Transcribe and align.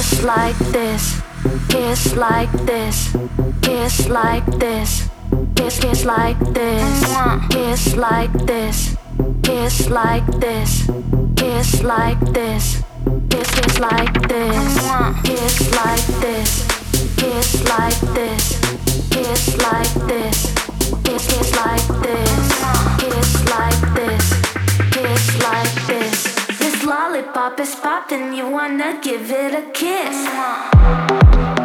Kiss 0.00 0.22
like 0.22 0.58
this, 0.72 1.20
kiss 1.68 2.16
like 2.16 2.50
this, 2.64 3.14
kiss 3.60 4.08
like 4.08 4.46
this, 4.46 5.10
kiss 5.54 5.78
kiss 5.78 6.06
like 6.06 6.38
this, 6.54 7.04
kiss 7.50 7.96
like 7.96 8.32
this, 8.46 8.96
kiss 9.42 9.90
like 9.90 10.26
this, 10.40 10.88
kiss 11.36 11.82
like 11.82 12.18
this, 12.32 12.82
kiss 13.28 13.50
kiss 13.60 13.78
like 13.78 14.14
this, 14.26 14.80
kiss 15.22 15.76
like 15.76 16.06
this, 16.24 16.50
kiss 17.18 17.68
like 17.68 18.00
this, 18.14 18.89
lollipop 27.40 27.60
is 27.60 27.74
popped 27.76 28.12
and 28.12 28.36
you 28.36 28.46
wanna 28.46 29.00
give 29.02 29.30
it 29.30 29.54
a 29.54 29.62
kiss. 29.72 31.59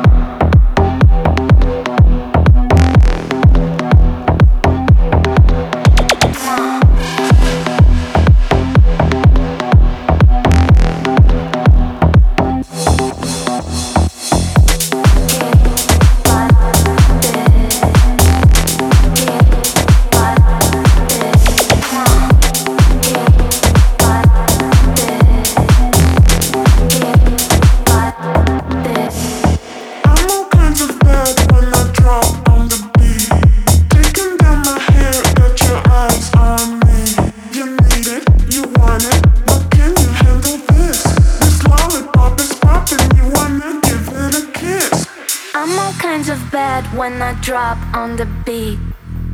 Kinds 46.15 46.29
of 46.29 46.49
bad 46.49 46.85
when 46.97 47.21
I 47.21 47.33
drop 47.41 47.77
on 47.93 48.15
the 48.15 48.25
beat. 48.45 48.79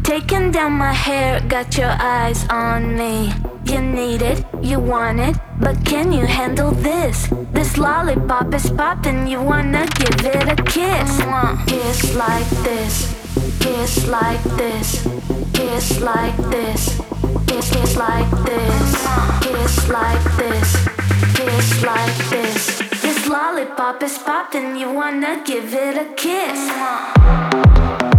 Taking 0.03 0.49
down 0.49 0.71
my 0.71 0.93
hair, 0.93 1.39
got 1.47 1.77
your 1.77 1.95
eyes 1.99 2.43
on 2.49 2.97
me. 2.97 3.31
You 3.65 3.81
need 3.81 4.23
it, 4.23 4.43
you 4.63 4.79
want 4.79 5.19
it, 5.19 5.35
but 5.59 5.85
can 5.85 6.11
you 6.11 6.25
handle 6.25 6.71
this? 6.71 7.27
This 7.53 7.77
lollipop 7.77 8.51
is 8.55 8.67
popping, 8.71 9.27
you 9.27 9.39
wanna 9.43 9.85
give 9.99 10.25
it 10.25 10.47
a 10.55 10.57
kiss. 10.75 11.11
Kiss 11.67 12.15
like 12.15 12.49
this, 12.65 12.95
kiss 13.59 14.07
like 14.07 14.43
this, 14.57 14.87
kiss 15.53 16.01
like 16.01 16.37
this, 16.49 16.81
kiss 17.45 17.69
kiss 17.75 17.95
like 17.95 18.31
this, 18.49 18.87
kiss 19.43 19.87
like 19.87 20.20
Lollipop 23.91 24.09
is 24.09 24.17
popping, 24.19 24.77
you 24.77 24.89
wanna 24.89 25.43
give 25.45 25.73
it 25.73 25.97
a 25.97 26.05
kiss. 26.15 28.10